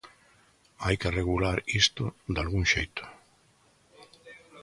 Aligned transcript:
Hai 0.83 0.95
que 1.01 1.13
regular 1.19 1.57
isto 1.83 2.03
dalgún 2.35 2.65
xeito. 2.73 3.03